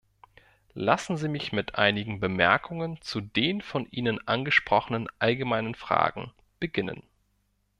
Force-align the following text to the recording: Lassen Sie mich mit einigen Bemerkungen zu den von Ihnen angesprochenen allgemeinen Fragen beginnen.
Lassen 0.73 1.15
Sie 1.15 1.27
mich 1.27 1.51
mit 1.51 1.75
einigen 1.75 2.19
Bemerkungen 2.19 2.99
zu 3.03 3.21
den 3.21 3.61
von 3.61 3.85
Ihnen 3.91 4.27
angesprochenen 4.27 5.07
allgemeinen 5.19 5.75
Fragen 5.75 6.31
beginnen. 6.59 7.03